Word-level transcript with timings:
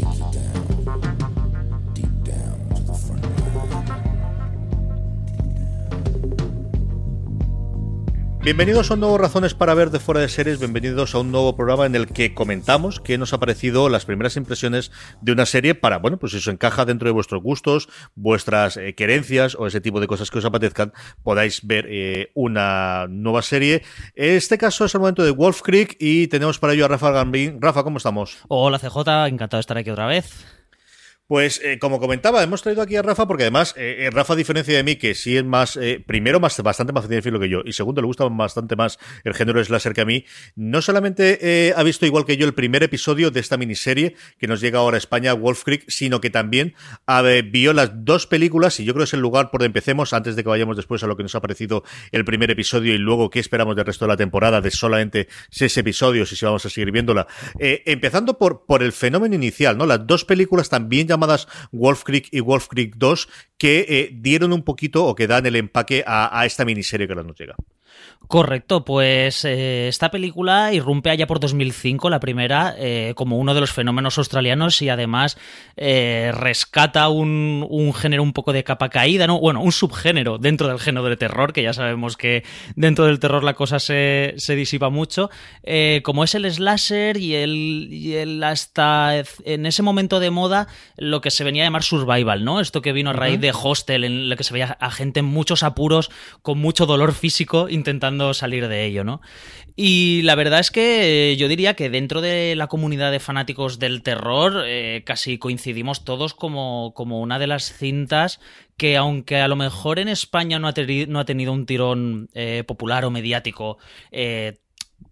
take 0.00 0.18
you 0.18 0.84
down. 0.84 1.15
Bienvenidos 8.46 8.92
a 8.92 8.94
un 8.94 9.00
nuevo 9.00 9.18
Razones 9.18 9.54
para 9.54 9.74
ver 9.74 9.90
de 9.90 9.98
fuera 9.98 10.20
de 10.20 10.28
series, 10.28 10.60
bienvenidos 10.60 11.16
a 11.16 11.18
un 11.18 11.32
nuevo 11.32 11.56
programa 11.56 11.84
en 11.84 11.96
el 11.96 12.06
que 12.06 12.32
comentamos 12.32 13.00
qué 13.00 13.18
nos 13.18 13.32
ha 13.32 13.40
parecido 13.40 13.88
las 13.88 14.04
primeras 14.04 14.36
impresiones 14.36 14.92
de 15.20 15.32
una 15.32 15.46
serie 15.46 15.74
para, 15.74 15.98
bueno, 15.98 16.16
pues 16.16 16.30
si 16.30 16.38
eso 16.38 16.52
encaja 16.52 16.84
dentro 16.84 17.08
de 17.08 17.12
vuestros 17.12 17.42
gustos, 17.42 17.88
vuestras 18.14 18.76
eh, 18.76 18.94
querencias 18.94 19.56
o 19.56 19.66
ese 19.66 19.80
tipo 19.80 19.98
de 19.98 20.06
cosas 20.06 20.30
que 20.30 20.38
os 20.38 20.44
apetezcan, 20.44 20.92
podáis 21.24 21.66
ver 21.66 21.86
eh, 21.90 22.30
una 22.34 23.06
nueva 23.08 23.42
serie. 23.42 23.82
Este 24.14 24.58
caso 24.58 24.84
es 24.84 24.94
el 24.94 25.00
momento 25.00 25.24
de 25.24 25.32
Wolf 25.32 25.62
Creek 25.62 25.96
y 25.98 26.28
tenemos 26.28 26.60
para 26.60 26.74
ello 26.74 26.84
a 26.84 26.88
Rafa 26.88 27.10
Gambín. 27.10 27.60
Rafa, 27.60 27.82
¿cómo 27.82 27.96
estamos? 27.96 28.38
Hola 28.46 28.78
CJ, 28.78 29.26
encantado 29.26 29.58
de 29.58 29.62
estar 29.62 29.76
aquí 29.76 29.90
otra 29.90 30.06
vez. 30.06 30.46
Pues 31.26 31.60
eh, 31.64 31.80
como 31.80 31.98
comentaba, 31.98 32.40
hemos 32.44 32.62
traído 32.62 32.82
aquí 32.82 32.94
a 32.94 33.02
Rafa 33.02 33.26
porque 33.26 33.42
además 33.42 33.74
eh, 33.76 34.06
eh, 34.06 34.10
Rafa, 34.10 34.34
a 34.34 34.36
diferencia 34.36 34.76
de 34.76 34.84
mí, 34.84 34.94
que 34.94 35.16
sí 35.16 35.36
es 35.36 35.44
más, 35.44 35.76
primero, 36.06 36.38
más, 36.38 36.56
bastante 36.62 36.92
más 36.92 37.08
cinéfilo 37.08 37.40
que 37.40 37.48
yo, 37.48 37.62
y 37.64 37.72
segundo, 37.72 38.00
le 38.00 38.06
gusta 38.06 38.24
bastante 38.28 38.76
más 38.76 38.98
el 39.24 39.34
género 39.34 39.62
slasher 39.64 39.92
que 39.92 40.02
a 40.02 40.04
mí, 40.04 40.24
no 40.54 40.80
solamente 40.82 41.74
ha 41.76 41.82
visto 41.82 42.06
igual 42.06 42.24
que 42.24 42.36
yo 42.36 42.46
el 42.46 42.54
primer 42.54 42.84
episodio 42.84 43.32
de 43.32 43.40
esta 43.40 43.56
miniserie 43.56 44.14
que 44.38 44.46
nos 44.46 44.60
llega 44.60 44.78
ahora 44.78 44.96
a 44.96 44.98
España, 44.98 45.32
Wolf 45.32 45.64
Creek, 45.64 45.84
sino 45.88 46.20
que 46.20 46.30
también 46.30 46.74
vio 47.50 47.72
las 47.72 48.04
dos 48.04 48.26
películas, 48.26 48.78
y 48.78 48.84
yo 48.84 48.92
creo 48.94 49.02
que 49.02 49.08
es 49.08 49.14
el 49.14 49.20
lugar 49.20 49.50
por 49.50 49.60
donde 49.60 49.68
empecemos, 49.68 50.12
antes 50.12 50.36
de 50.36 50.44
que 50.44 50.48
vayamos 50.48 50.76
después 50.76 51.02
a 51.02 51.06
lo 51.06 51.16
que 51.16 51.24
nos 51.24 51.34
ha 51.34 51.40
parecido 51.40 51.82
el 52.12 52.24
primer 52.24 52.50
episodio 52.50 52.94
y 52.94 52.98
luego 52.98 53.30
qué 53.30 53.40
esperamos 53.40 53.74
del 53.74 53.84
resto 53.84 54.04
de 54.04 54.10
la 54.10 54.16
temporada, 54.16 54.60
de 54.60 54.70
solamente 54.70 55.28
seis 55.50 55.76
episodios 55.76 56.30
y 56.32 56.36
si 56.36 56.44
vamos 56.44 56.64
a 56.66 56.70
seguir 56.70 56.92
viéndola. 56.92 57.26
empezando 57.58 58.38
por, 58.38 58.64
por 58.64 58.82
el 58.82 58.92
fenómeno 58.92 59.34
inicial, 59.34 59.76
¿no? 59.76 59.86
Las 59.86 60.06
dos 60.06 60.24
películas 60.24 60.68
también 60.68 61.06
llamadas 61.16 61.48
Wolf 61.72 62.04
Creek 62.04 62.28
y 62.30 62.40
Wolf 62.40 62.68
Creek 62.68 62.94
2 62.96 63.28
que 63.58 63.86
eh, 63.88 64.10
dieron 64.12 64.52
un 64.52 64.62
poquito 64.62 65.04
o 65.04 65.14
que 65.14 65.26
dan 65.26 65.46
el 65.46 65.56
empaque 65.56 66.04
a, 66.06 66.44
esta 66.46 66.64
miniserie 66.64 67.06
que 67.06 67.12
ahora 67.12 67.26
nos 67.26 67.38
llega. 67.38 67.56
Correcto, 68.28 68.84
pues 68.84 69.44
eh, 69.44 69.86
esta 69.86 70.10
película 70.10 70.72
irrumpe 70.72 71.10
allá 71.10 71.28
por 71.28 71.38
2005, 71.38 72.10
la 72.10 72.18
primera, 72.18 72.74
eh, 72.76 73.12
como 73.14 73.38
uno 73.38 73.54
de 73.54 73.60
los 73.60 73.72
fenómenos 73.72 74.18
australianos 74.18 74.82
y 74.82 74.88
además 74.88 75.38
rescata 75.76 77.08
un, 77.08 77.92
género 77.94 78.22
un 78.22 78.32
poco 78.32 78.52
de 78.52 78.64
capa 78.64 78.88
caída, 78.88 79.26
¿no? 79.26 79.38
Bueno, 79.38 79.60
un 79.60 79.70
subgénero 79.70 80.38
dentro 80.38 80.66
del 80.68 80.80
género 80.80 81.08
de 81.08 81.16
terror, 81.16 81.52
que 81.52 81.62
ya 81.62 81.72
sabemos 81.72 82.16
que 82.16 82.42
dentro 82.74 83.06
del 83.06 83.20
terror 83.20 83.44
la 83.44 83.54
cosa 83.54 83.78
se, 83.78 84.34
disipa 84.48 84.90
mucho, 84.90 85.30
como 86.02 86.24
es 86.24 86.34
el 86.34 86.50
slasher 86.50 87.16
y 87.18 87.34
el, 87.34 87.88
y 87.90 88.14
el 88.14 88.42
hasta 88.42 89.22
en 89.44 89.66
ese 89.66 89.82
momento 89.82 90.18
de 90.18 90.30
moda 90.30 90.66
lo 90.96 91.20
que 91.20 91.30
se 91.30 91.44
venía 91.44 91.62
a 91.62 91.66
llamar 91.66 91.82
survival, 91.84 92.44
¿no? 92.44 92.60
Esto 92.60 92.82
que 92.82 92.92
vino 92.92 93.10
a 93.10 93.12
raíz 93.12 93.40
de 93.40 93.52
Hostel, 93.52 94.04
en 94.04 94.28
lo 94.28 94.36
que 94.36 94.44
se 94.44 94.52
veía 94.52 94.76
a 94.80 94.90
gente 94.90 95.20
en 95.20 95.26
muchos 95.26 95.62
apuros, 95.62 96.10
con 96.42 96.58
mucho 96.58 96.86
dolor 96.86 97.12
físico, 97.12 97.68
intentando 97.76 98.34
salir 98.34 98.66
de 98.66 98.84
ello, 98.84 99.04
¿no? 99.04 99.20
Y 99.78 100.22
la 100.22 100.34
verdad 100.34 100.60
es 100.60 100.70
que 100.70 101.32
eh, 101.32 101.36
yo 101.36 101.48
diría 101.48 101.74
que 101.74 101.90
dentro 101.90 102.22
de 102.22 102.56
la 102.56 102.66
comunidad 102.66 103.12
de 103.12 103.20
fanáticos 103.20 103.78
del 103.78 104.02
terror, 104.02 104.62
eh, 104.64 105.02
casi 105.04 105.36
coincidimos 105.36 106.02
todos 106.02 106.32
como, 106.32 106.94
como 106.94 107.20
una 107.20 107.38
de 107.38 107.46
las 107.46 107.74
cintas 107.74 108.40
que 108.78 108.96
aunque 108.96 109.36
a 109.36 109.48
lo 109.48 109.56
mejor 109.56 109.98
en 109.98 110.08
España 110.08 110.58
no 110.58 110.68
ha, 110.68 110.74
no 111.08 111.20
ha 111.20 111.24
tenido 111.26 111.52
un 111.52 111.66
tirón 111.66 112.30
eh, 112.32 112.64
popular 112.66 113.04
o 113.04 113.10
mediático 113.10 113.76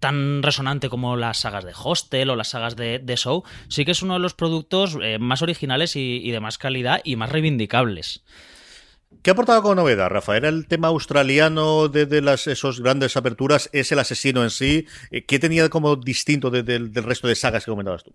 tan 0.01 0.43
resonante 0.43 0.89
como 0.89 1.17
las 1.17 1.41
sagas 1.41 1.65
de 1.65 1.73
Hostel 1.75 2.31
o 2.31 2.37
las 2.37 2.49
sagas 2.49 2.75
de, 2.75 3.15
Show, 3.17 3.45
sí 3.69 3.85
que 3.85 3.91
es 3.91 4.03
uno 4.03 4.15
de 4.15 4.21
los 4.21 4.35
productos 4.35 4.99
más 5.19 5.43
originales 5.43 5.95
y, 5.97 6.31
de 6.31 6.41
más 6.41 6.59
calidad 6.59 7.01
y 7.05 7.17
más 7.17 7.31
reivindicables. 7.31 8.25
¿Qué 9.23 9.31
ha 9.31 9.33
aportado 9.33 9.63
como 9.63 9.75
novedad, 9.75 10.09
Rafa? 10.09 10.37
¿Era 10.37 10.49
el 10.49 10.67
tema 10.67 10.89
australiano 10.89 11.89
de, 11.89 12.21
las 12.21 12.47
esos 12.47 12.81
grandes 12.81 13.17
aperturas? 13.17 13.71
¿Es 13.73 13.93
el 13.93 13.99
asesino 13.99 14.43
en 14.43 14.51
sí? 14.51 14.87
Eh, 15.11 15.25
¿Qué 15.25 15.39
tenía 15.39 15.69
como 15.69 15.97
distinto 15.97 16.51
del 16.51 16.95
resto 16.95 17.29
de 17.29 17.35
sagas 17.35 17.65
que 17.65 17.71
comentabas 17.71 18.05
tú? 18.05 18.13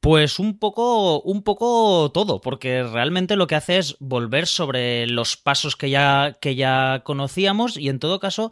Pues 0.00 0.38
un 0.38 0.58
poco, 0.58 1.20
un 1.20 1.42
poco 1.42 2.10
todo, 2.12 2.40
porque 2.40 2.82
realmente 2.82 3.36
lo 3.36 3.46
que 3.46 3.54
hace 3.54 3.78
es 3.78 3.96
volver 4.00 4.46
sobre 4.46 5.06
los 5.06 5.36
pasos 5.36 5.76
que 5.76 5.90
ya, 5.90 6.38
que 6.40 6.54
ya 6.54 7.02
conocíamos 7.04 7.76
y 7.76 7.88
en 7.90 7.98
todo 7.98 8.18
caso 8.18 8.50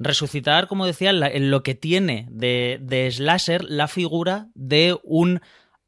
resucitar, 0.00 0.66
como 0.66 0.86
decía, 0.86 1.10
en 1.10 1.50
lo 1.50 1.62
que 1.62 1.74
tiene 1.74 2.26
de 2.30 3.10
Slasher 3.12 3.64
la 3.64 3.86
figura 3.86 4.48
de 4.54 4.98
un 5.04 5.40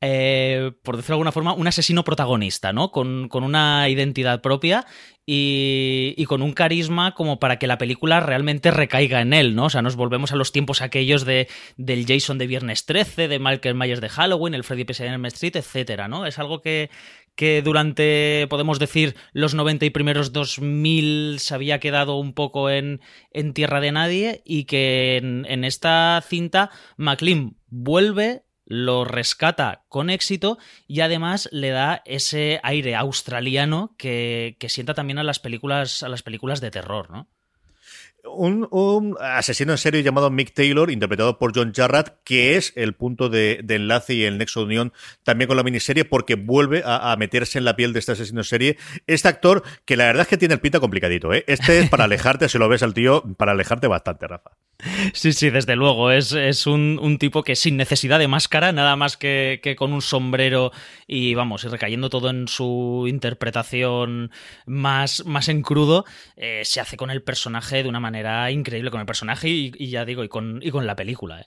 eh, 0.03 0.73
por 0.83 0.97
decirlo 0.97 1.15
de 1.15 1.19
alguna 1.19 1.33
forma, 1.33 1.53
un 1.53 1.67
asesino 1.67 2.05
protagonista, 2.05 2.73
¿no? 2.73 2.91
Con, 2.91 3.29
una 3.33 3.89
identidad 3.89 4.41
propia 4.41 4.87
y, 5.27 6.25
con 6.25 6.41
un 6.41 6.55
carisma 6.55 7.15
como 7.15 7.39
para 7.39 7.59
que 7.59 7.67
la 7.67 7.77
película 7.77 8.21
realmente 8.21 8.71
recaiga 8.71 9.21
en 9.21 9.35
él, 9.35 9.55
¿no? 9.55 9.67
O 9.67 9.71
sea, 9.71 9.83
nos 9.83 9.97
volvemos 9.97 10.33
a 10.33 10.37
los 10.37 10.53
tiempos 10.53 10.81
aquellos 10.81 11.27
de, 11.27 11.49
del 11.77 12.07
Jason 12.07 12.39
de 12.39 12.47
Viernes 12.47 12.87
13, 12.87 13.29
de 13.29 13.39
Michael 13.39 13.75
Myers 13.75 14.01
de 14.01 14.09
Halloween, 14.09 14.55
el 14.55 14.65
Freddy 14.65 14.85
P. 14.85 14.95
en 15.05 15.27
Street, 15.27 15.57
etcétera, 15.57 16.09
¿no? 16.09 16.25
Es 16.25 16.39
algo 16.39 16.63
que, 16.63 16.89
que 17.35 17.61
durante, 17.61 18.47
podemos 18.49 18.79
decir, 18.79 19.17
los 19.33 19.55
90 19.55 19.85
y 19.85 19.91
primeros 19.91 20.33
2000 20.33 21.41
se 21.41 21.55
había 21.55 21.79
quedado 21.79 22.17
un 22.17 22.33
poco 22.33 22.71
en, 22.71 23.03
en 23.33 23.53
tierra 23.53 23.81
de 23.81 23.93
nadie 23.93 24.43
y 24.47 24.65
que 24.65 25.19
en, 25.19 25.45
en 25.47 25.65
esta 25.65 26.25
cinta 26.27 26.71
McLean 26.97 27.57
vuelve 27.69 28.45
lo 28.71 29.05
rescata 29.05 29.85
con 29.89 30.11
éxito 30.11 30.57
y 30.87 31.01
además 31.01 31.49
le 31.51 31.71
da 31.71 32.03
ese 32.05 32.61
aire 32.63 32.95
australiano 32.95 33.97
que, 33.99 34.57
que 34.61 34.69
sienta 34.69 34.95
también 34.95 35.19
a 35.19 35.25
las 35.25 35.41
películas 35.41 36.05
a 36.05 36.09
las 36.09 36.23
películas 36.23 36.61
de 36.61 36.71
terror, 36.71 37.11
¿no? 37.11 37.29
Un, 38.25 39.17
asesino 39.21 39.73
en 39.73 39.79
serio 39.79 40.01
llamado 40.01 40.31
Mick 40.31 40.53
Taylor, 40.53 40.91
interpretado 40.91 41.39
por 41.39 41.53
John 41.55 41.73
Jarrett, 41.75 42.17
que 42.25 42.57
es 42.57 42.73
el 42.77 42.95
punto 42.95 43.29
de, 43.29 43.65
enlace 43.69 44.15
y 44.15 44.25
el 44.25 44.39
nexo 44.39 44.61
de 44.61 44.67
unión 44.67 44.93
también 45.23 45.49
con 45.49 45.57
la 45.57 45.63
miniserie, 45.63 46.05
porque 46.05 46.35
vuelve 46.35 46.83
a, 46.85 47.15
meterse 47.17 47.59
en 47.59 47.65
la 47.65 47.77
piel 47.77 47.93
de 47.93 47.99
este 47.99 48.13
asesino 48.13 48.41
en 48.41 48.45
serie. 48.45 48.79
Este 49.07 49.29
actor, 49.29 49.63
que 49.85 49.97
la 49.97 50.05
verdad 50.05 50.23
es 50.23 50.29
que 50.29 50.37
tiene 50.37 50.55
el 50.55 50.61
pita 50.61 50.81
complicadito, 50.81 51.33
¿eh? 51.33 51.45
Este 51.47 51.81
es 51.81 51.89
para 51.89 52.05
alejarte, 52.05 52.49
si 52.49 52.59
lo 52.59 52.69
ves 52.69 52.83
al 52.83 52.95
tío, 52.95 53.23
para 53.37 53.53
alejarte 53.53 53.87
bastante, 53.87 54.27
Rafa. 54.27 54.51
Sí, 55.13 55.33
sí, 55.33 55.51
desde 55.51 55.77
luego. 55.77 56.11
Es, 56.11 56.33
es 56.33 56.67
un, 56.67 57.19
tipo 57.19 57.43
que 57.43 57.57
sin 57.57 57.77
necesidad 57.77 58.19
de 58.19 58.29
máscara, 58.29 58.73
nada 58.73 58.97
más 58.97 59.17
que, 59.17 59.61
con 59.79 59.93
un 59.93 60.03
sombrero 60.03 60.73
y 61.07 61.35
vamos, 61.35 61.65
y 61.65 61.69
recayendo 61.69 62.09
todo 62.11 62.31
en 62.31 62.49
su 62.49 63.07
interpretación 63.09 64.31
más, 64.67 65.25
más 65.27 65.49
en 65.49 65.63
crudo, 65.63 66.05
eh, 66.37 66.63
se 66.65 66.81
hace 66.81 66.97
con 66.97 67.11
el 67.11 67.23
personaje 67.23 67.83
de 67.83 67.89
una 67.89 68.01
manera 68.01 68.10
increíble, 68.51 68.91
con 68.91 69.01
el 69.01 69.07
personaje 69.07 69.49
y, 69.49 69.91
ya 69.91 70.05
digo, 70.05 70.25
y 70.25 70.29
con, 70.29 70.61
y 70.63 70.71
con 70.71 70.87
la 70.87 70.97
película. 70.97 71.41
¿eh? 71.41 71.47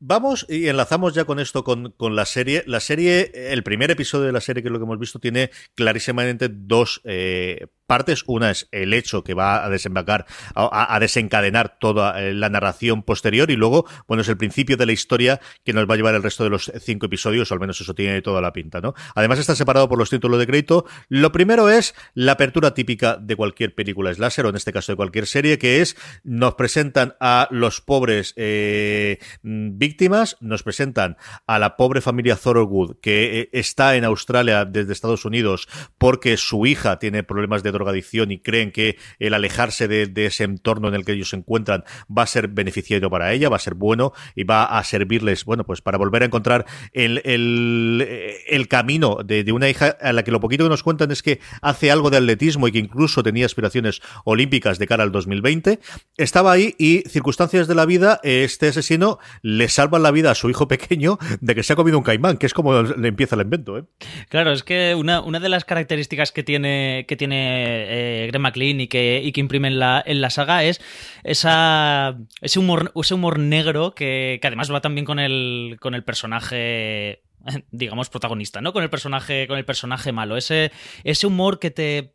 Vamos 0.00 0.46
y 0.48 0.68
enlazamos 0.68 1.14
ya 1.14 1.24
con 1.24 1.40
esto, 1.40 1.64
con, 1.64 1.92
con, 1.92 2.14
la 2.14 2.24
serie. 2.24 2.62
La 2.66 2.80
serie, 2.80 3.32
el 3.52 3.62
primer 3.62 3.90
episodio 3.90 4.26
de 4.26 4.32
la 4.32 4.40
serie, 4.40 4.62
que 4.62 4.68
es 4.68 4.72
lo 4.72 4.78
que 4.78 4.84
hemos 4.84 4.98
visto, 4.98 5.18
tiene 5.18 5.50
clarísimamente 5.74 6.48
dos 6.48 7.00
eh, 7.04 7.66
partes. 7.88 8.22
Una 8.26 8.52
es 8.52 8.68
el 8.70 8.94
hecho 8.94 9.24
que 9.24 9.34
va 9.34 9.64
a 9.64 9.68
desembarcar, 9.68 10.26
a, 10.54 10.98
desencadenar 11.00 11.78
toda 11.80 12.22
eh, 12.22 12.34
la 12.34 12.50
narración 12.50 13.02
posterior 13.02 13.50
y 13.50 13.56
luego, 13.56 13.86
bueno, 14.06 14.20
es 14.20 14.28
el 14.28 14.36
principio 14.36 14.76
de 14.76 14.86
la 14.86 14.92
historia 14.92 15.40
que 15.64 15.72
nos 15.72 15.88
va 15.88 15.94
a 15.94 15.96
llevar 15.96 16.14
el 16.14 16.22
resto 16.22 16.44
de 16.44 16.50
los 16.50 16.70
cinco 16.80 17.06
episodios, 17.06 17.50
o 17.50 17.54
al 17.54 17.60
menos 17.60 17.80
eso 17.80 17.94
tiene 17.94 18.22
toda 18.22 18.40
la 18.40 18.52
pinta, 18.52 18.80
¿no? 18.80 18.94
Además 19.14 19.38
está 19.38 19.56
separado 19.56 19.88
por 19.88 19.98
los 19.98 20.10
títulos 20.10 20.38
de 20.38 20.46
crédito. 20.46 20.84
Lo 21.08 21.32
primero 21.32 21.68
es 21.70 21.94
la 22.14 22.32
apertura 22.32 22.74
típica 22.74 23.16
de 23.16 23.34
cualquier 23.34 23.74
película 23.74 24.12
slasher, 24.12 24.46
o 24.46 24.50
en 24.50 24.56
este 24.56 24.72
caso 24.72 24.92
de 24.92 24.96
cualquier 24.96 25.26
serie, 25.26 25.58
que 25.58 25.80
es 25.80 25.96
nos 26.22 26.54
presentan 26.54 27.16
a 27.20 27.48
los 27.50 27.80
pobres 27.80 28.34
eh, 28.36 29.18
víctimas, 29.42 30.36
nos 30.40 30.62
presentan 30.62 31.16
a 31.46 31.58
la 31.58 31.76
pobre 31.76 32.00
familia 32.02 32.36
Thorwood, 32.36 32.96
que 33.00 33.40
eh, 33.40 33.50
está 33.52 33.96
en 33.96 34.04
Australia 34.04 34.66
desde 34.66 34.92
Estados 34.92 35.24
Unidos 35.24 35.68
porque 35.96 36.36
su 36.36 36.66
hija 36.66 36.98
tiene 36.98 37.22
problemas 37.22 37.62
de 37.62 37.72
drogadicción 37.78 38.30
y 38.30 38.40
creen 38.40 38.72
que 38.72 38.96
el 39.18 39.34
alejarse 39.34 39.88
de, 39.88 40.26
ese 40.26 40.44
entorno 40.44 40.88
en 40.88 40.94
el 40.94 41.04
que 41.04 41.12
ellos 41.12 41.30
se 41.30 41.36
encuentran 41.36 41.84
va 42.16 42.22
a 42.22 42.26
ser 42.26 42.48
beneficiario 42.48 43.08
para 43.08 43.32
ella, 43.32 43.48
va 43.48 43.56
a 43.56 43.60
ser 43.60 43.74
bueno 43.74 44.12
y 44.34 44.44
va 44.44 44.64
a 44.64 44.84
servirles, 44.84 45.44
bueno, 45.44 45.64
pues 45.64 45.80
para 45.80 45.98
volver 45.98 46.22
a 46.22 46.26
encontrar 46.26 46.66
el, 46.92 47.22
el, 47.24 48.68
camino 48.68 49.18
de, 49.24 49.44
de, 49.44 49.52
una 49.52 49.68
hija 49.68 49.96
a 50.00 50.12
la 50.12 50.24
que 50.24 50.30
lo 50.30 50.40
poquito 50.40 50.64
que 50.64 50.70
nos 50.70 50.82
cuentan 50.82 51.10
es 51.10 51.22
que 51.22 51.40
hace 51.62 51.90
algo 51.90 52.10
de 52.10 52.18
atletismo 52.18 52.68
y 52.68 52.72
que 52.72 52.78
incluso 52.78 53.22
tenía 53.22 53.46
aspiraciones 53.46 54.02
olímpicas 54.24 54.78
de 54.78 54.86
cara 54.86 55.04
al 55.04 55.12
2020. 55.12 55.78
Estaba 56.16 56.52
ahí 56.52 56.74
y 56.78 57.02
circunstancias 57.08 57.68
de 57.68 57.74
la 57.74 57.86
vida, 57.86 58.20
este 58.22 58.68
asesino 58.68 59.18
les 59.42 59.72
salvan 59.72 60.02
la 60.02 60.10
vida 60.10 60.30
a 60.30 60.34
su 60.34 60.50
hijo 60.50 60.68
pequeño 60.68 61.18
de 61.40 61.54
que 61.54 61.62
se 61.62 61.72
ha 61.72 61.76
comido 61.76 61.98
un 61.98 62.04
caimán, 62.04 62.36
que 62.36 62.46
es 62.46 62.54
como 62.54 62.82
le 62.82 63.08
empieza 63.08 63.36
el 63.36 63.42
invento. 63.42 63.78
¿eh? 63.78 63.84
Claro, 64.28 64.52
es 64.52 64.62
que 64.62 64.94
una, 64.94 65.20
una 65.20 65.40
de 65.40 65.48
las 65.48 65.64
características 65.64 66.32
que 66.32 66.42
tiene, 66.42 67.04
que 67.08 67.16
tiene 67.16 67.67
eh, 67.70 68.26
Greg 68.28 68.40
McLean 68.40 68.80
y 68.80 68.88
que, 68.88 69.20
y 69.22 69.32
que 69.32 69.40
imprime 69.40 69.68
en 69.68 69.78
la, 69.78 70.02
en 70.04 70.20
la 70.20 70.30
saga 70.30 70.64
es 70.64 70.80
esa, 71.24 72.16
ese, 72.40 72.58
humor, 72.58 72.92
ese 72.94 73.14
humor 73.14 73.38
negro 73.38 73.94
que, 73.94 74.38
que 74.40 74.46
además 74.46 74.72
va 74.72 74.80
también 74.80 75.04
con 75.04 75.18
el, 75.18 75.76
con 75.80 75.94
el 75.94 76.04
personaje 76.04 77.22
digamos 77.70 78.10
protagonista, 78.10 78.60
¿no? 78.60 78.72
Con 78.72 78.82
el 78.82 78.90
personaje 78.90 79.46
con 79.46 79.58
el 79.58 79.64
personaje 79.64 80.12
malo, 80.12 80.36
ese 80.36 80.72
ese 81.04 81.26
humor 81.26 81.58
que 81.58 81.70
te 81.70 82.14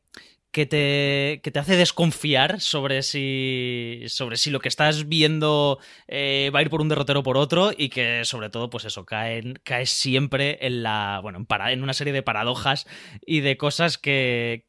que 0.54 0.68
te, 0.68 1.42
que 1.44 1.50
te 1.50 1.58
hace 1.58 1.76
desconfiar 1.76 2.62
sobre 2.62 3.02
si, 3.02 4.04
sobre 4.06 4.38
si 4.38 4.52
lo 4.52 4.60
que 4.60 4.68
estás 4.68 5.08
viendo 5.08 5.80
eh, 6.08 6.52
va 6.54 6.60
a 6.60 6.62
ir 6.62 6.70
por 6.70 6.80
un 6.80 6.90
derrotero 6.90 7.22
o 7.22 7.24
por 7.24 7.38
otro 7.38 7.72
y 7.76 7.90
que 7.90 8.24
sobre 8.24 8.52
todo, 8.52 8.70
pues 8.70 8.86
eso, 8.86 9.04
cae, 9.04 9.56
cae 9.64 9.88
siempre 9.88 10.60
en 10.62 10.84
la, 10.84 11.20
bueno, 11.24 11.44
en, 11.70 11.82
una 11.82 11.94
serie 11.94 12.14
de 12.14 12.22
paradojas 12.22 12.86
y 13.26 13.40
de 13.40 13.58
cosas 13.58 13.98
que 13.98 14.64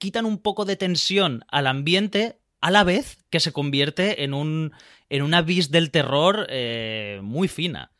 quitan 0.00 0.24
un 0.24 0.38
poco 0.38 0.64
de 0.64 0.74
tensión 0.74 1.44
al 1.48 1.68
ambiente 1.68 2.40
a 2.60 2.72
la 2.72 2.82
vez 2.82 3.18
que 3.30 3.38
se 3.38 3.52
convierte 3.52 4.24
en 4.24 4.34
un, 4.34 4.72
en 5.08 5.22
una 5.22 5.42
vis 5.42 5.70
del 5.70 5.92
terror 5.92 6.46
eh, 6.50 7.20
muy 7.22 7.46
fina. 7.46 7.92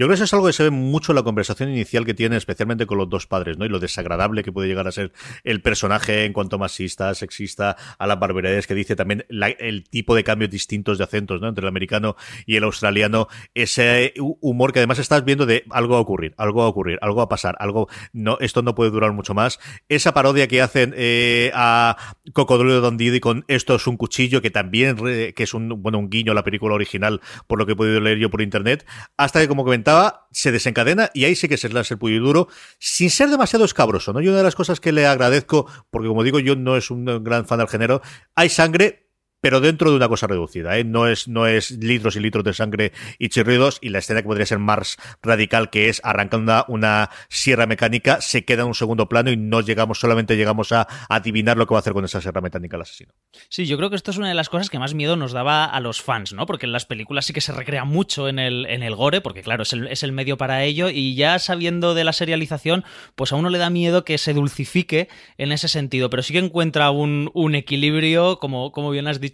Yo 0.00 0.06
creo 0.06 0.12
que 0.12 0.14
eso 0.14 0.24
es 0.24 0.32
algo 0.32 0.46
que 0.46 0.54
se 0.54 0.62
ve 0.62 0.70
mucho 0.70 1.12
en 1.12 1.16
la 1.16 1.22
conversación 1.22 1.68
inicial 1.68 2.06
que 2.06 2.14
tiene, 2.14 2.38
especialmente 2.38 2.86
con 2.86 2.96
los 2.96 3.10
dos 3.10 3.26
padres, 3.26 3.58
¿no? 3.58 3.66
Y 3.66 3.68
lo 3.68 3.78
desagradable 3.78 4.42
que 4.42 4.50
puede 4.50 4.66
llegar 4.66 4.88
a 4.88 4.92
ser 4.92 5.12
el 5.44 5.60
personaje 5.60 6.24
en 6.24 6.32
cuanto 6.32 6.58
masista, 6.58 7.14
sexista, 7.14 7.76
a 7.98 8.06
las 8.06 8.18
barbaridades 8.18 8.66
que 8.66 8.74
dice 8.74 8.96
también 8.96 9.26
el 9.28 9.84
tipo 9.90 10.14
de 10.14 10.24
cambios 10.24 10.50
distintos 10.50 10.96
de 10.96 11.04
acentos, 11.04 11.42
¿no? 11.42 11.48
Entre 11.48 11.62
el 11.62 11.68
americano 11.68 12.16
y 12.46 12.56
el 12.56 12.64
australiano, 12.64 13.28
ese 13.52 14.14
humor 14.16 14.72
que 14.72 14.78
además 14.78 14.98
estás 15.00 15.22
viendo 15.22 15.44
de 15.44 15.64
algo 15.68 15.92
va 15.92 15.98
a 15.98 16.02
ocurrir, 16.02 16.32
algo 16.38 16.60
va 16.60 16.64
a 16.64 16.68
ocurrir, 16.68 16.98
algo 17.02 17.16
va 17.16 17.24
a 17.24 17.28
pasar, 17.28 17.56
algo, 17.58 17.86
no, 18.14 18.38
esto 18.40 18.62
no 18.62 18.74
puede 18.74 18.90
durar 18.92 19.12
mucho 19.12 19.34
más. 19.34 19.60
Esa 19.90 20.14
parodia 20.14 20.48
que 20.48 20.62
hacen 20.62 20.94
eh, 20.96 21.50
a 21.52 21.98
Cocodrilo 22.32 22.80
Don 22.80 22.96
Didi 22.96 23.20
con 23.20 23.44
esto 23.48 23.74
es 23.74 23.86
un 23.86 23.98
cuchillo, 23.98 24.40
que 24.40 24.50
también, 24.50 24.96
que 24.96 25.42
es 25.42 25.52
un, 25.52 25.82
bueno, 25.82 25.98
un 25.98 26.08
guiño 26.08 26.32
a 26.32 26.34
la 26.34 26.42
película 26.42 26.74
original, 26.74 27.20
por 27.46 27.58
lo 27.58 27.66
que 27.66 27.72
he 27.72 27.76
podido 27.76 28.00
leer 28.00 28.16
yo 28.16 28.30
por 28.30 28.40
internet, 28.40 28.86
hasta 29.18 29.40
que 29.40 29.46
como 29.46 29.62
comentaba 29.62 29.89
se 30.30 30.52
desencadena 30.52 31.10
y 31.14 31.24
ahí 31.24 31.34
sí 31.34 31.48
que 31.48 31.56
se 31.56 31.68
el 31.68 31.98
pullo 31.98 32.20
duro, 32.20 32.48
sin 32.78 33.10
ser 33.10 33.30
demasiado 33.30 33.64
escabroso, 33.64 34.12
¿no? 34.12 34.20
Y 34.20 34.28
una 34.28 34.38
de 34.38 34.42
las 34.44 34.54
cosas 34.54 34.80
que 34.80 34.92
le 34.92 35.06
agradezco, 35.06 35.66
porque 35.90 36.08
como 36.08 36.22
digo, 36.22 36.38
yo 36.38 36.56
no 36.56 36.76
es 36.76 36.90
un 36.90 37.04
gran 37.24 37.46
fan 37.46 37.58
del 37.58 37.68
género, 37.68 38.02
hay 38.34 38.48
sangre, 38.48 39.09
pero 39.40 39.60
dentro 39.60 39.90
de 39.90 39.96
una 39.96 40.08
cosa 40.08 40.26
reducida, 40.26 40.78
¿eh? 40.78 40.84
No 40.84 41.06
es, 41.06 41.26
litros 41.70 42.16
y 42.16 42.20
litros 42.20 42.44
de 42.44 42.54
sangre 42.54 42.92
y 43.18 43.28
chirridos, 43.28 43.78
y 43.80 43.90
la 43.90 43.98
escena 43.98 44.22
que 44.22 44.28
podría 44.28 44.46
ser 44.46 44.58
más 44.58 44.96
radical, 45.22 45.70
que 45.70 45.88
es 45.88 46.00
arrancando 46.04 46.64
una, 46.68 47.10
sierra 47.28 47.66
mecánica, 47.66 48.20
se 48.20 48.44
queda 48.44 48.62
en 48.62 48.68
un 48.68 48.74
segundo 48.74 49.08
plano 49.08 49.30
y 49.30 49.36
no 49.36 49.60
llegamos, 49.60 49.98
solamente 49.98 50.36
llegamos 50.36 50.72
a 50.72 50.86
adivinar 51.08 51.56
lo 51.56 51.66
que 51.66 51.74
va 51.74 51.78
a 51.78 51.80
hacer 51.80 51.92
con 51.92 52.04
esa 52.04 52.20
sierra 52.20 52.40
mecánica 52.40 52.76
el 52.76 52.82
asesino. 52.82 53.12
Sí, 53.48 53.66
yo 53.66 53.76
creo 53.76 53.90
que 53.90 53.96
esto 53.96 54.10
es 54.10 54.18
una 54.18 54.28
de 54.28 54.34
las 54.34 54.48
cosas 54.48 54.70
que 54.70 54.78
más 54.78 54.94
miedo 54.94 55.16
nos 55.16 55.32
daba 55.32 55.64
a 55.64 55.80
los 55.80 56.02
fans, 56.02 56.32
¿no? 56.32 56.46
Porque 56.46 56.66
en 56.66 56.72
las 56.72 56.86
películas 56.86 57.26
sí 57.26 57.32
que 57.32 57.40
se 57.40 57.52
recrea 57.52 57.84
mucho 57.84 58.28
en 58.28 58.38
el, 58.38 58.66
en 58.66 58.82
el 58.82 58.94
gore, 58.94 59.20
porque 59.20 59.42
claro, 59.42 59.62
es 59.62 59.72
el, 59.72 59.86
es 59.88 60.02
el 60.02 60.12
medio 60.12 60.36
para 60.36 60.64
ello, 60.64 60.88
y 60.90 61.14
ya 61.14 61.38
sabiendo 61.38 61.94
de 61.94 62.04
la 62.04 62.12
serialización, 62.12 62.84
pues 63.14 63.32
a 63.32 63.36
uno 63.36 63.50
le 63.50 63.58
da 63.58 63.70
miedo 63.70 64.04
que 64.04 64.18
se 64.18 64.34
dulcifique 64.34 65.08
en 65.38 65.52
ese 65.52 65.68
sentido, 65.68 66.10
pero 66.10 66.22
sí 66.22 66.32
que 66.32 66.38
encuentra 66.38 66.90
un, 66.90 67.30
un 67.34 67.54
equilibrio, 67.54 68.38
como, 68.38 68.72
como 68.72 68.90
bien 68.90 69.06
has 69.06 69.20
dicho, 69.20 69.29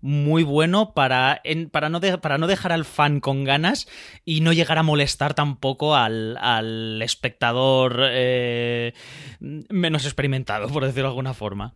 muy 0.00 0.42
bueno 0.42 0.94
para, 0.94 1.42
para, 1.70 1.88
no 1.88 2.00
para 2.20 2.38
no 2.38 2.46
dejar 2.46 2.72
al 2.72 2.84
fan 2.84 3.20
con 3.20 3.44
ganas 3.44 3.86
y 4.24 4.40
no 4.40 4.52
llegar 4.52 4.78
a 4.78 4.82
molestar 4.82 5.34
tampoco 5.34 5.94
al, 5.94 6.36
al 6.38 7.00
espectador 7.02 8.00
eh, 8.02 8.92
menos 9.40 10.04
experimentado, 10.04 10.68
por 10.68 10.84
decirlo 10.84 11.04
de 11.04 11.12
alguna 11.12 11.34
forma. 11.34 11.74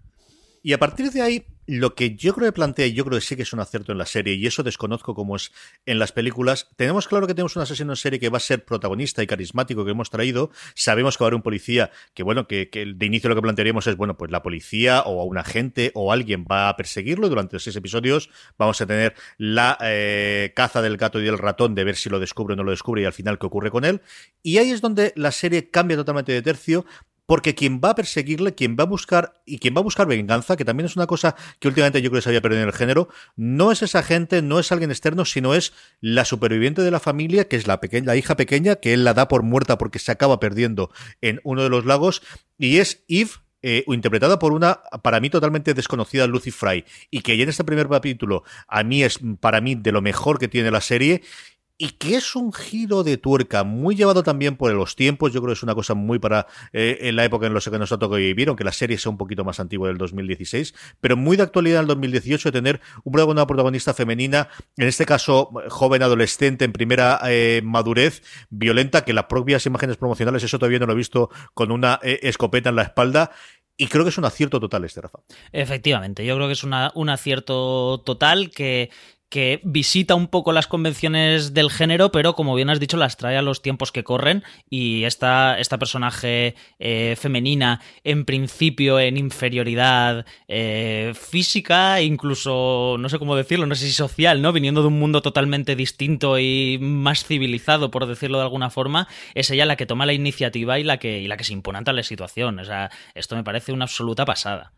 Y 0.62 0.72
a 0.72 0.78
partir 0.78 1.10
de 1.10 1.22
ahí, 1.22 1.46
lo 1.70 1.94
que 1.94 2.16
yo 2.16 2.34
creo 2.34 2.48
que 2.48 2.52
plantea, 2.52 2.86
y 2.86 2.94
yo 2.94 3.04
creo 3.04 3.18
que 3.18 3.24
sí 3.24 3.36
que 3.36 3.42
es 3.42 3.52
un 3.52 3.60
acierto 3.60 3.92
en 3.92 3.98
la 3.98 4.06
serie, 4.06 4.34
y 4.34 4.44
eso 4.44 4.64
desconozco 4.64 5.14
cómo 5.14 5.36
es 5.36 5.52
en 5.86 6.00
las 6.00 6.10
películas, 6.10 6.68
tenemos 6.74 7.06
claro 7.06 7.28
que 7.28 7.34
tenemos 7.34 7.54
un 7.54 7.62
asesino 7.62 7.92
en 7.92 7.96
serie 7.96 8.18
que 8.18 8.28
va 8.28 8.38
a 8.38 8.40
ser 8.40 8.64
protagonista 8.64 9.22
y 9.22 9.28
carismático 9.28 9.84
que 9.84 9.92
hemos 9.92 10.10
traído, 10.10 10.50
sabemos 10.74 11.16
que 11.16 11.22
va 11.22 11.26
a 11.26 11.28
haber 11.28 11.36
un 11.36 11.42
policía, 11.42 11.92
que 12.12 12.24
bueno, 12.24 12.48
que, 12.48 12.68
de 12.72 13.06
inicio 13.06 13.28
lo 13.28 13.36
que 13.36 13.42
plantearíamos 13.42 13.86
es, 13.86 13.96
bueno, 13.96 14.16
pues 14.16 14.32
la 14.32 14.42
policía 14.42 15.02
o 15.02 15.22
un 15.22 15.38
agente 15.38 15.92
o 15.94 16.12
alguien 16.12 16.44
va 16.50 16.68
a 16.68 16.76
perseguirlo 16.76 17.28
durante 17.28 17.60
seis 17.60 17.76
episodios, 17.76 18.30
vamos 18.58 18.80
a 18.80 18.86
tener 18.86 19.14
la 19.38 19.78
eh, 19.80 20.52
caza 20.56 20.82
del 20.82 20.96
gato 20.96 21.20
y 21.20 21.24
del 21.24 21.38
ratón 21.38 21.76
de 21.76 21.84
ver 21.84 21.94
si 21.94 22.10
lo 22.10 22.18
descubre 22.18 22.54
o 22.54 22.56
no 22.56 22.64
lo 22.64 22.72
descubre 22.72 23.02
y 23.02 23.04
al 23.04 23.12
final 23.12 23.38
qué 23.38 23.46
ocurre 23.46 23.70
con 23.70 23.84
él, 23.84 24.00
y 24.42 24.58
ahí 24.58 24.70
es 24.70 24.80
donde 24.80 25.12
la 25.14 25.30
serie 25.30 25.70
cambia 25.70 25.96
totalmente 25.96 26.32
de 26.32 26.42
tercio, 26.42 26.84
porque 27.30 27.54
quien 27.54 27.80
va 27.80 27.90
a 27.90 27.94
perseguirle, 27.94 28.56
quien 28.56 28.74
va 28.76 28.82
a 28.82 28.88
buscar 28.88 29.40
y 29.46 29.60
quien 29.60 29.72
va 29.72 29.78
a 29.78 29.84
buscar 29.84 30.08
venganza, 30.08 30.56
que 30.56 30.64
también 30.64 30.86
es 30.86 30.96
una 30.96 31.06
cosa 31.06 31.36
que 31.60 31.68
últimamente 31.68 32.02
yo 32.02 32.10
creo 32.10 32.18
que 32.18 32.24
se 32.24 32.30
había 32.30 32.40
perdido 32.40 32.62
en 32.62 32.66
el 32.66 32.74
género, 32.74 33.08
no 33.36 33.70
es 33.70 33.82
esa 33.82 34.02
gente, 34.02 34.42
no 34.42 34.58
es 34.58 34.72
alguien 34.72 34.90
externo, 34.90 35.24
sino 35.24 35.54
es 35.54 35.72
la 36.00 36.24
superviviente 36.24 36.82
de 36.82 36.90
la 36.90 36.98
familia, 36.98 37.46
que 37.46 37.54
es 37.54 37.68
la 37.68 37.78
la 38.02 38.16
hija 38.16 38.34
pequeña, 38.34 38.74
que 38.74 38.94
él 38.94 39.04
la 39.04 39.14
da 39.14 39.28
por 39.28 39.44
muerta 39.44 39.78
porque 39.78 40.00
se 40.00 40.10
acaba 40.10 40.40
perdiendo 40.40 40.90
en 41.20 41.40
uno 41.44 41.62
de 41.62 41.68
los 41.68 41.84
lagos, 41.84 42.20
y 42.58 42.78
es 42.78 43.04
Eve, 43.06 43.30
eh, 43.62 43.84
interpretada 43.86 44.40
por 44.40 44.52
una, 44.52 44.80
para 45.00 45.20
mí, 45.20 45.30
totalmente 45.30 45.72
desconocida 45.72 46.26
Lucy 46.26 46.50
Fry, 46.50 46.84
y 47.12 47.20
que 47.20 47.36
ya 47.36 47.44
en 47.44 47.50
este 47.50 47.62
primer 47.62 47.88
capítulo, 47.88 48.42
a 48.66 48.82
mí 48.82 49.04
es, 49.04 49.20
para 49.38 49.60
mí, 49.60 49.76
de 49.76 49.92
lo 49.92 50.02
mejor 50.02 50.40
que 50.40 50.48
tiene 50.48 50.72
la 50.72 50.80
serie, 50.80 51.22
y 51.82 51.92
que 51.92 52.16
es 52.16 52.36
un 52.36 52.52
giro 52.52 53.02
de 53.04 53.16
tuerca 53.16 53.64
muy 53.64 53.96
llevado 53.96 54.22
también 54.22 54.56
por 54.56 54.70
los 54.70 54.96
tiempos. 54.96 55.32
Yo 55.32 55.40
creo 55.40 55.54
que 55.54 55.56
es 55.56 55.62
una 55.62 55.74
cosa 55.74 55.94
muy 55.94 56.18
para 56.18 56.46
eh, 56.74 56.98
en 57.00 57.16
la 57.16 57.24
época 57.24 57.46
en 57.46 57.54
la 57.54 57.60
que 57.60 57.78
nos 57.78 57.90
ha 57.90 57.98
tocado 57.98 58.16
vivir, 58.16 58.48
aunque 58.48 58.64
la 58.64 58.72
serie 58.72 58.98
sea 58.98 59.08
un 59.08 59.16
poquito 59.16 59.44
más 59.44 59.60
antigua 59.60 59.88
del 59.88 59.96
2016, 59.96 60.74
pero 61.00 61.16
muy 61.16 61.38
de 61.38 61.44
actualidad 61.44 61.78
en 61.78 61.84
el 61.84 61.86
2018 61.86 62.50
de 62.50 62.52
tener 62.52 62.80
una 63.04 63.46
protagonista 63.46 63.94
femenina, 63.94 64.50
en 64.76 64.88
este 64.88 65.06
caso 65.06 65.52
joven 65.70 66.02
adolescente 66.02 66.66
en 66.66 66.72
primera 66.72 67.18
eh, 67.24 67.62
madurez, 67.64 68.22
violenta, 68.50 69.02
que 69.02 69.14
las 69.14 69.24
propias 69.24 69.64
imágenes 69.64 69.96
promocionales, 69.96 70.42
eso 70.42 70.58
todavía 70.58 70.80
no 70.80 70.86
lo 70.86 70.92
he 70.92 70.96
visto, 70.96 71.30
con 71.54 71.72
una 71.72 71.98
eh, 72.02 72.20
escopeta 72.24 72.68
en 72.68 72.76
la 72.76 72.82
espalda. 72.82 73.30
Y 73.78 73.86
creo 73.86 74.04
que 74.04 74.10
es 74.10 74.18
un 74.18 74.26
acierto 74.26 74.60
total 74.60 74.84
este, 74.84 75.00
Rafa. 75.00 75.20
Efectivamente, 75.52 76.26
yo 76.26 76.36
creo 76.36 76.46
que 76.46 76.52
es 76.52 76.62
un 76.62 77.08
acierto 77.08 78.02
total 78.04 78.50
que, 78.50 78.90
que 79.30 79.60
visita 79.62 80.16
un 80.16 80.26
poco 80.26 80.52
las 80.52 80.66
convenciones 80.66 81.54
del 81.54 81.70
género, 81.70 82.10
pero 82.10 82.34
como 82.34 82.54
bien 82.56 82.68
has 82.68 82.80
dicho, 82.80 82.96
las 82.96 83.16
trae 83.16 83.36
a 83.36 83.42
los 83.42 83.62
tiempos 83.62 83.92
que 83.92 84.02
corren. 84.02 84.42
Y 84.68 85.04
esta, 85.04 85.58
esta 85.58 85.78
personaje 85.78 86.56
eh, 86.80 87.16
femenina, 87.16 87.80
en 88.02 88.24
principio 88.24 88.98
en 88.98 89.16
inferioridad 89.16 90.26
eh, 90.48 91.12
física, 91.14 92.02
incluso, 92.02 92.96
no 92.98 93.08
sé 93.08 93.20
cómo 93.20 93.36
decirlo, 93.36 93.66
no 93.66 93.76
sé 93.76 93.86
si 93.86 93.92
social, 93.92 94.42
¿no? 94.42 94.52
Viniendo 94.52 94.82
de 94.82 94.88
un 94.88 94.98
mundo 94.98 95.22
totalmente 95.22 95.76
distinto 95.76 96.38
y 96.38 96.78
más 96.80 97.24
civilizado, 97.24 97.92
por 97.92 98.06
decirlo 98.06 98.38
de 98.38 98.44
alguna 98.44 98.68
forma, 98.68 99.06
es 99.34 99.50
ella 99.50 99.64
la 99.64 99.76
que 99.76 99.86
toma 99.86 100.06
la 100.06 100.12
iniciativa 100.12 100.80
y 100.80 100.84
la 100.84 100.98
que, 100.98 101.20
y 101.20 101.28
la 101.28 101.36
que 101.36 101.44
se 101.44 101.52
impone 101.52 101.78
ante 101.78 101.92
la 101.92 102.02
situación. 102.02 102.58
O 102.58 102.64
sea, 102.64 102.90
esto 103.14 103.36
me 103.36 103.44
parece 103.44 103.72
una 103.72 103.84
absoluta 103.84 104.24
pasada. 104.24 104.72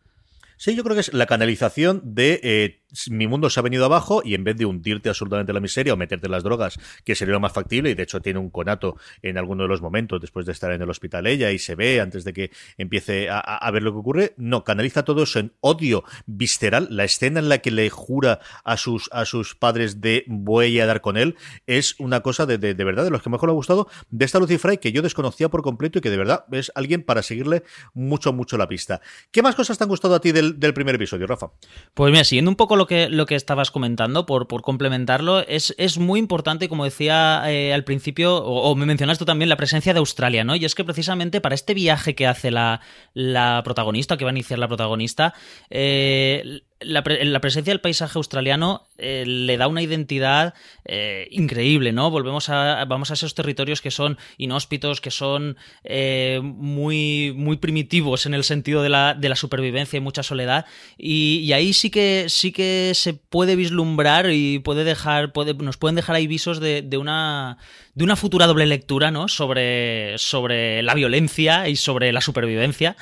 Sí, 0.62 0.76
yo 0.76 0.84
creo 0.84 0.94
que 0.94 1.00
es 1.00 1.12
la 1.12 1.26
canalización 1.26 2.00
de 2.04 2.38
eh, 2.44 2.82
mi 3.10 3.26
mundo 3.26 3.50
se 3.50 3.58
ha 3.58 3.64
venido 3.64 3.84
abajo 3.84 4.22
y 4.24 4.34
en 4.34 4.44
vez 4.44 4.56
de 4.56 4.64
hundirte 4.64 5.08
absolutamente 5.08 5.50
en 5.50 5.54
la 5.54 5.60
miseria 5.60 5.92
o 5.92 5.96
meterte 5.96 6.26
en 6.26 6.30
las 6.30 6.44
drogas, 6.44 6.78
que 7.04 7.16
sería 7.16 7.34
lo 7.34 7.40
más 7.40 7.52
factible, 7.52 7.90
y 7.90 7.94
de 7.94 8.04
hecho 8.04 8.20
tiene 8.20 8.38
un 8.38 8.48
conato 8.48 8.96
en 9.22 9.38
alguno 9.38 9.64
de 9.64 9.68
los 9.68 9.82
momentos 9.82 10.20
después 10.20 10.46
de 10.46 10.52
estar 10.52 10.70
en 10.70 10.80
el 10.80 10.88
hospital 10.88 11.26
ella 11.26 11.50
y 11.50 11.58
se 11.58 11.74
ve 11.74 12.00
antes 12.00 12.22
de 12.22 12.32
que 12.32 12.52
empiece 12.78 13.28
a, 13.28 13.68
ver 13.72 13.82
lo 13.82 13.90
que 13.92 13.98
ocurre, 13.98 14.34
no, 14.36 14.62
canaliza 14.62 15.04
todo 15.04 15.24
eso 15.24 15.40
en 15.40 15.52
odio 15.58 16.04
visceral. 16.26 16.86
La 16.90 17.02
escena 17.02 17.40
en 17.40 17.48
la 17.48 17.58
que 17.58 17.72
le 17.72 17.90
jura 17.90 18.38
a 18.62 18.76
sus, 18.76 19.08
a 19.12 19.24
sus 19.24 19.56
padres 19.56 20.00
de 20.00 20.22
voy 20.28 20.78
a 20.78 20.86
dar 20.86 21.00
con 21.00 21.16
él 21.16 21.34
es 21.66 21.98
una 21.98 22.20
cosa 22.20 22.46
de, 22.46 22.58
de, 22.58 22.84
verdad 22.84 23.02
de 23.02 23.10
los 23.10 23.22
que 23.22 23.30
mejor 23.30 23.48
le 23.48 23.52
ha 23.52 23.56
gustado 23.56 23.88
de 24.10 24.24
esta 24.24 24.38
Lucy 24.38 24.58
Fry 24.58 24.78
que 24.78 24.92
yo 24.92 25.02
desconocía 25.02 25.48
por 25.48 25.62
completo 25.62 25.98
y 25.98 26.02
que 26.02 26.10
de 26.10 26.18
verdad 26.18 26.44
es 26.52 26.70
alguien 26.76 27.02
para 27.02 27.22
seguirle 27.22 27.64
mucho, 27.94 28.32
mucho 28.32 28.56
la 28.56 28.68
pista. 28.68 29.00
¿Qué 29.32 29.42
más 29.42 29.56
cosas 29.56 29.76
te 29.76 29.82
han 29.82 29.90
gustado 29.90 30.14
a 30.14 30.20
ti 30.20 30.30
del, 30.30 30.51
del 30.54 30.74
primer 30.74 30.94
episodio, 30.94 31.26
Rafa? 31.26 31.50
Pues 31.94 32.10
mira, 32.10 32.24
siguiendo 32.24 32.50
un 32.50 32.56
poco 32.56 32.76
lo 32.76 32.86
que, 32.86 33.08
lo 33.08 33.26
que 33.26 33.34
estabas 33.34 33.70
comentando, 33.70 34.26
por, 34.26 34.48
por 34.48 34.62
complementarlo, 34.62 35.40
es, 35.46 35.74
es 35.78 35.98
muy 35.98 36.18
importante, 36.18 36.68
como 36.68 36.84
decía 36.84 37.42
eh, 37.46 37.72
al 37.72 37.84
principio, 37.84 38.36
o, 38.36 38.74
me 38.74 38.86
mencionaste 38.86 39.22
tú 39.22 39.26
también, 39.26 39.48
la 39.48 39.56
presencia 39.56 39.92
de 39.92 39.98
Australia, 39.98 40.44
¿no? 40.44 40.56
Y 40.56 40.64
es 40.64 40.74
que 40.74 40.84
precisamente 40.84 41.40
para 41.40 41.54
este 41.54 41.74
viaje 41.74 42.14
que 42.14 42.26
hace 42.26 42.50
la, 42.50 42.80
la 43.14 43.62
protagonista, 43.64 44.16
que 44.16 44.24
va 44.24 44.30
a 44.30 44.34
iniciar 44.34 44.58
la 44.58 44.68
protagonista, 44.68 45.34
eh, 45.70 46.62
la, 46.84 47.02
presencia 47.02 47.72
del 47.72 47.80
paisaje 47.80 48.18
australiano 48.18 48.86
eh, 48.98 49.24
le 49.26 49.56
da 49.56 49.68
una 49.68 49.82
identidad 49.82 50.54
eh, 50.84 51.28
increíble, 51.30 51.92
¿no? 51.92 52.10
Volvemos 52.10 52.48
a, 52.48 52.84
vamos 52.86 53.10
a 53.10 53.14
esos 53.14 53.34
territorios 53.34 53.80
que 53.80 53.90
son 53.90 54.18
inhóspitos, 54.38 55.00
que 55.00 55.10
son 55.10 55.56
eh, 55.84 56.40
muy, 56.42 57.32
muy 57.36 57.56
primitivos 57.56 58.26
en 58.26 58.34
el 58.34 58.44
sentido 58.44 58.82
de 58.82 58.88
la, 58.88 59.14
de 59.14 59.28
la 59.28 59.36
supervivencia 59.36 59.96
y 59.96 60.00
mucha 60.00 60.22
soledad. 60.22 60.66
Y, 60.98 61.52
ahí 61.52 61.72
sí 61.72 61.90
que, 61.90 62.26
sí 62.28 62.52
que 62.52 62.92
se 62.94 63.14
puede 63.14 63.56
vislumbrar 63.56 64.30
y 64.30 64.58
puede 64.58 64.84
dejar, 64.84 65.32
nos 65.58 65.76
pueden 65.76 65.96
dejar 65.96 66.16
ahí 66.16 66.26
visos 66.26 66.60
de, 66.60 66.82
de, 66.82 66.96
una, 66.96 67.58
de 67.94 68.04
una 68.04 68.16
futura 68.16 68.46
doble 68.46 68.66
lectura, 68.66 69.10
¿no? 69.10 69.28
Sobre, 69.28 70.16
sobre 70.18 70.82
la 70.82 70.94
violencia 70.94 71.68
y 71.68 71.76
sobre 71.76 72.12
la 72.12 72.20
supervivencia 72.20 72.96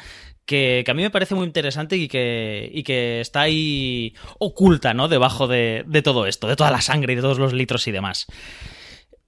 que, 0.51 0.85
a 0.89 0.95
mí 0.95 1.03
me 1.03 1.11
parece 1.11 1.37
muy 1.37 1.47
interesante 1.47 1.97
y 1.97 2.09
que, 2.09 2.69
y 2.75 2.83
que 2.83 3.21
está 3.21 3.43
ahí 3.43 4.15
oculta, 4.41 4.95
¿no? 4.95 5.07
Debajo 5.07 5.47
de, 5.47 5.85
de 5.87 6.03
todo 6.03 6.27
esto, 6.27 6.49
de 6.49 6.57
toda 6.57 6.73
la 6.73 6.81
sangre 6.81 7.13
y 7.13 7.17
de 7.17 7.23
todos 7.23 7.39
los 7.39 7.53
litros 7.53 7.87
y 7.87 7.93
demás. 7.93 8.27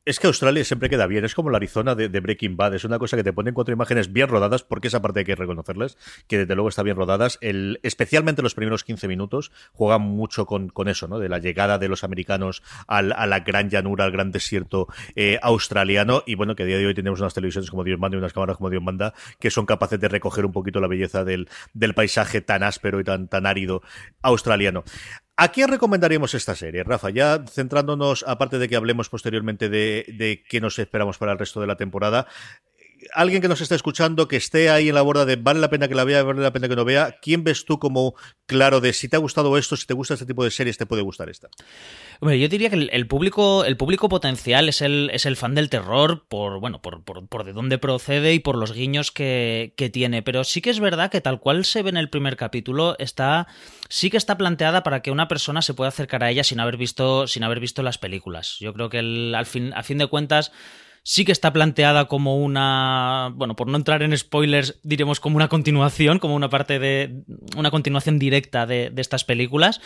Es 0.04 0.18
que 0.18 0.26
Australia 0.26 0.64
siempre 0.64 0.90
queda 0.90 1.06
bien, 1.06 1.24
es 1.24 1.32
como 1.32 1.48
la 1.50 1.58
Arizona 1.58 1.94
de, 1.94 2.08
Breaking 2.08 2.56
Bad, 2.56 2.74
es 2.74 2.84
una 2.84 2.98
cosa 2.98 3.16
que 3.16 3.22
te 3.22 3.32
ponen 3.32 3.54
cuatro 3.54 3.72
imágenes 3.72 4.12
bien 4.12 4.26
rodadas, 4.26 4.64
porque 4.64 4.88
esa 4.88 5.00
parte 5.00 5.20
hay 5.20 5.24
que 5.24 5.36
reconocerles, 5.36 5.96
que 6.26 6.38
desde 6.38 6.56
luego 6.56 6.70
está 6.70 6.82
bien 6.82 6.96
rodadas, 6.96 7.38
el, 7.40 7.78
especialmente 7.84 8.42
los 8.42 8.56
primeros 8.56 8.82
15 8.82 9.06
minutos, 9.06 9.52
juegan 9.70 10.02
mucho 10.02 10.44
con, 10.44 10.72
eso, 10.88 11.06
¿no? 11.06 11.20
De 11.20 11.28
la 11.28 11.38
llegada 11.38 11.78
de 11.78 11.86
los 11.86 12.02
americanos 12.02 12.64
al, 12.88 13.12
a 13.12 13.26
la 13.26 13.40
gran 13.40 13.70
llanura, 13.70 14.04
al 14.04 14.10
gran 14.10 14.32
desierto 14.32 14.88
eh, 15.14 15.38
australiano, 15.40 16.24
y 16.26 16.34
bueno, 16.34 16.56
que 16.56 16.64
a 16.64 16.66
día 16.66 16.78
de 16.78 16.86
hoy 16.86 16.94
tenemos 16.94 17.20
unas 17.20 17.34
televisiones 17.34 17.70
como 17.70 17.84
Dios 17.84 18.00
manda 18.00 18.16
y 18.16 18.18
unas 18.18 18.32
cámaras 18.32 18.56
como 18.56 18.70
Dios 18.70 18.82
manda, 18.82 19.14
que 19.38 19.52
son 19.52 19.66
capaces 19.66 20.00
de 20.00 20.08
recoger 20.08 20.44
un 20.44 20.50
poquito 20.50 20.80
la 20.80 20.88
belleza 20.88 21.22
del, 21.22 21.48
del 21.74 21.94
paisaje 21.94 22.40
tan 22.40 22.64
áspero 22.64 22.98
y 22.98 23.04
tan, 23.04 23.28
tan 23.28 23.46
árido 23.46 23.82
australiano. 24.20 24.82
¿A 25.36 25.48
quién 25.48 25.68
recomendaríamos 25.68 26.34
esta 26.34 26.54
serie, 26.54 26.84
Rafa? 26.84 27.08
Ya 27.10 27.42
centrándonos, 27.48 28.24
aparte 28.28 28.58
de 28.58 28.68
que 28.68 28.76
hablemos 28.76 29.08
posteriormente 29.08 29.68
de, 29.68 30.04
de 30.16 30.44
qué 30.46 30.60
nos 30.60 30.78
esperamos 30.78 31.16
para 31.16 31.32
el 31.32 31.38
resto 31.38 31.60
de 31.60 31.66
la 31.66 31.76
temporada, 31.76 32.26
alguien 33.14 33.42
que 33.42 33.48
nos 33.48 33.60
está 33.60 33.74
escuchando, 33.74 34.28
que 34.28 34.36
esté 34.36 34.70
ahí 34.70 34.88
en 34.88 34.94
la 34.94 35.02
borda 35.02 35.24
de 35.24 35.36
vale 35.36 35.60
la 35.60 35.70
pena 35.70 35.88
que 35.88 35.94
la 35.94 36.04
vea, 36.04 36.22
vale 36.22 36.40
la 36.40 36.52
pena 36.52 36.68
que 36.68 36.76
no 36.76 36.84
vea, 36.84 37.18
¿quién 37.20 37.44
ves 37.44 37.64
tú 37.64 37.78
como 37.78 38.14
claro 38.46 38.80
de 38.80 38.92
si 38.92 39.08
te 39.08 39.16
ha 39.16 39.18
gustado 39.18 39.56
esto, 39.58 39.76
si 39.76 39.86
te 39.86 39.94
gusta 39.94 40.14
este 40.14 40.26
tipo 40.26 40.44
de 40.44 40.50
series, 40.50 40.78
te 40.78 40.86
puede 40.86 41.02
gustar 41.02 41.28
esta? 41.28 41.48
Hombre, 42.20 42.38
yo 42.38 42.48
diría 42.48 42.70
que 42.70 42.88
el, 42.92 43.06
público, 43.06 43.64
el 43.64 43.76
público 43.76 44.08
potencial 44.08 44.68
es 44.68 44.80
el, 44.80 45.10
es 45.12 45.26
el 45.26 45.36
fan 45.36 45.54
del 45.54 45.68
terror 45.68 46.24
por, 46.28 46.60
bueno, 46.60 46.80
por, 46.80 47.02
por, 47.02 47.44
de 47.44 47.52
dónde 47.52 47.78
procede 47.78 48.32
y 48.34 48.38
por 48.38 48.56
los 48.56 48.72
guiños 48.72 49.10
que, 49.10 49.74
que, 49.76 49.90
tiene. 49.90 50.22
Pero 50.22 50.44
sí 50.44 50.60
que 50.60 50.70
es 50.70 50.80
verdad 50.80 51.10
que 51.10 51.20
tal 51.20 51.40
cual 51.40 51.64
se 51.64 51.82
ve 51.82 51.90
en 51.90 51.96
el 51.96 52.10
primer 52.10 52.36
capítulo, 52.36 52.96
está, 52.98 53.48
sí 53.88 54.08
que 54.10 54.16
está 54.16 54.38
planteada 54.38 54.82
para 54.82 55.02
que 55.02 55.10
una 55.10 55.28
persona 55.28 55.62
se 55.62 55.74
pueda 55.74 55.88
acercar 55.88 56.22
a 56.22 56.30
ella 56.30 56.44
sin 56.44 56.60
haber 56.60 56.76
visto, 56.76 57.26
sin 57.26 57.42
haber 57.42 57.60
visto 57.60 57.82
las 57.82 57.98
películas. 57.98 58.56
Yo 58.60 58.72
creo 58.72 58.88
que 58.88 58.98
al 58.98 59.46
fin, 59.46 59.72
a 59.74 59.82
fin 59.82 59.98
de 59.98 60.06
cuentas 60.06 60.52
sí 61.02 61.24
que 61.24 61.32
está 61.32 61.52
planteada 61.52 62.06
como 62.06 62.36
una, 62.36 63.32
bueno, 63.34 63.56
por 63.56 63.68
no 63.68 63.76
entrar 63.76 64.02
en 64.02 64.16
spoilers, 64.16 64.78
diremos 64.82 65.20
como 65.20 65.36
una 65.36 65.48
continuación, 65.48 66.18
como 66.18 66.34
una 66.34 66.48
parte 66.48 66.78
de, 66.78 67.22
una 67.56 67.70
continuación 67.70 68.18
directa 68.18 68.66
de, 68.66 68.92
estas 68.96 69.24
películas. 69.24 69.80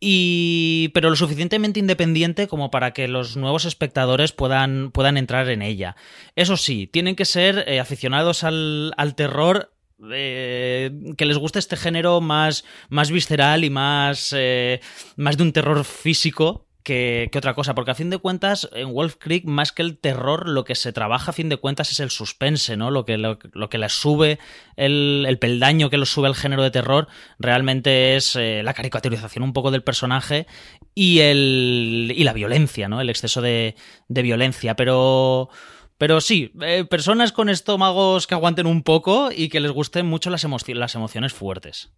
Y, 0.00 0.90
pero 0.92 1.08
lo 1.08 1.16
suficientemente 1.16 1.80
independiente 1.80 2.46
como 2.46 2.70
para 2.70 2.92
que 2.92 3.08
los 3.08 3.36
nuevos 3.36 3.64
espectadores 3.64 4.32
puedan, 4.32 4.90
puedan 4.90 5.16
entrar 5.16 5.48
en 5.48 5.62
ella. 5.62 5.96
Eso 6.36 6.56
sí, 6.56 6.86
tienen 6.86 7.16
que 7.16 7.24
ser 7.24 7.64
eh, 7.66 7.80
aficionados 7.80 8.44
al, 8.44 8.92
al 8.98 9.14
terror 9.14 9.74
eh, 10.12 10.90
que 11.16 11.24
les 11.24 11.38
guste 11.38 11.58
este 11.58 11.76
género 11.76 12.20
más, 12.20 12.64
más 12.88 13.10
visceral 13.10 13.64
y 13.64 13.70
más, 13.70 14.34
eh, 14.36 14.80
más 15.16 15.36
de 15.36 15.44
un 15.44 15.52
terror 15.52 15.84
físico 15.84 16.66
que, 16.84 17.30
otra 17.34 17.54
cosa, 17.54 17.74
porque 17.74 17.90
a 17.90 17.94
fin 17.94 18.10
de 18.10 18.18
cuentas, 18.18 18.68
en 18.72 18.92
Wolf 18.92 19.16
Creek, 19.18 19.46
más 19.46 19.72
que 19.72 19.82
el 19.82 19.98
terror, 19.98 20.48
lo 20.48 20.64
que 20.64 20.74
se 20.74 20.92
trabaja 20.92 21.30
a 21.30 21.34
fin 21.34 21.48
de 21.48 21.56
cuentas 21.56 21.90
es 21.90 21.98
el 21.98 22.10
suspense, 22.10 22.76
¿no? 22.76 22.90
Lo 22.90 23.04
que, 23.04 23.16
lo, 23.18 23.38
que 23.38 23.78
les 23.78 23.92
sube, 23.92 24.38
el, 24.76 25.24
el, 25.26 25.38
peldaño 25.38 25.90
que 25.90 25.98
les 25.98 26.10
sube 26.10 26.28
el 26.28 26.34
género 26.34 26.62
de 26.62 26.70
terror, 26.70 27.08
realmente 27.38 28.16
es 28.16 28.36
eh, 28.36 28.62
la 28.62 28.74
caricaturización 28.74 29.42
un 29.42 29.54
poco 29.54 29.70
del 29.70 29.82
personaje 29.82 30.46
y, 30.94 31.20
el, 31.20 32.12
y 32.14 32.22
la 32.22 32.34
violencia, 32.34 32.86
¿no? 32.86 33.00
El 33.00 33.10
exceso 33.10 33.42
de, 33.42 33.74
de 34.08 34.22
violencia, 34.22 34.76
pero... 34.76 35.48
Pero 35.96 36.20
sí, 36.20 36.50
eh, 36.60 36.84
personas 36.84 37.30
con 37.30 37.48
estómagos 37.48 38.26
que 38.26 38.34
aguanten 38.34 38.66
un 38.66 38.82
poco 38.82 39.30
y 39.30 39.48
que 39.48 39.60
les 39.60 39.70
gusten 39.70 40.06
mucho 40.06 40.28
las, 40.28 40.44
las 40.66 40.94
emociones 40.96 41.32
fuertes. 41.32 41.92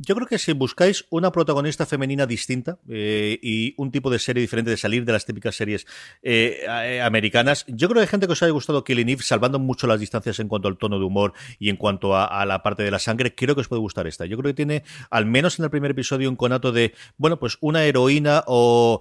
Yo 0.00 0.14
creo 0.14 0.28
que 0.28 0.38
si 0.38 0.52
buscáis 0.52 1.06
una 1.10 1.32
protagonista 1.32 1.84
femenina 1.84 2.24
distinta 2.24 2.78
eh, 2.88 3.36
y 3.42 3.74
un 3.78 3.90
tipo 3.90 4.10
de 4.10 4.20
serie 4.20 4.40
diferente 4.40 4.70
de 4.70 4.76
salir 4.76 5.04
de 5.04 5.12
las 5.12 5.26
típicas 5.26 5.56
series 5.56 5.88
eh, 6.22 6.60
eh, 6.68 7.00
americanas, 7.02 7.64
yo 7.66 7.88
creo 7.88 7.96
que 7.96 8.02
hay 8.02 8.06
gente 8.06 8.26
que 8.28 8.32
os 8.34 8.42
haya 8.44 8.52
gustado 8.52 8.84
Killing 8.84 9.08
Eve, 9.08 9.24
salvando 9.24 9.58
mucho 9.58 9.88
las 9.88 9.98
distancias 9.98 10.38
en 10.38 10.46
cuanto 10.46 10.68
al 10.68 10.78
tono 10.78 11.00
de 11.00 11.04
humor 11.04 11.32
y 11.58 11.68
en 11.68 11.76
cuanto 11.76 12.16
a, 12.16 12.46
la 12.46 12.62
parte 12.62 12.84
de 12.84 12.92
la 12.92 13.00
sangre, 13.00 13.34
creo 13.34 13.56
que 13.56 13.62
os 13.62 13.66
puede 13.66 13.80
gustar 13.80 14.06
esta. 14.06 14.24
Yo 14.24 14.38
creo 14.38 14.50
que 14.50 14.54
tiene, 14.54 14.84
al 15.10 15.26
menos 15.26 15.58
en 15.58 15.64
el 15.64 15.70
primer 15.70 15.90
episodio, 15.90 16.30
un 16.30 16.36
conato 16.36 16.70
de, 16.70 16.94
bueno, 17.16 17.40
pues 17.40 17.58
una 17.60 17.82
heroína 17.82 18.44
o 18.46 19.00